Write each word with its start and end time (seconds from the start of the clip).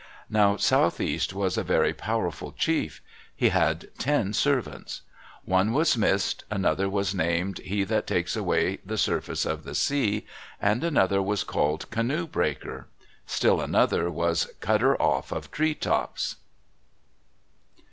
Now 0.31 0.57
Southeast 0.57 1.31
was 1.31 1.59
a 1.59 1.63
very 1.63 1.93
powerful 1.93 2.53
chief. 2.53 3.03
He 3.35 3.49
had 3.49 3.91
ten 3.99 4.33
servants. 4.33 5.03
One 5.45 5.73
was 5.73 5.95
Mist, 5.95 6.43
another 6.49 6.89
was 6.89 7.13
named 7.13 7.59
He 7.59 7.83
that 7.83 8.07
takes 8.07 8.35
away 8.35 8.79
the 8.83 8.97
Surface 8.97 9.45
of 9.45 9.63
the 9.63 9.75
Sea, 9.75 10.25
and 10.59 10.83
another 10.83 11.21
was 11.21 11.43
called 11.43 11.87
Canoe 11.91 12.25
Breaker. 12.25 12.87
Still 13.27 13.61
another 13.61 14.09
was 14.09 14.51
Cutter 14.59 14.99
off 14.99 15.31
of 15.31 15.51
Tree 15.51 15.75
Tops. 15.75 16.37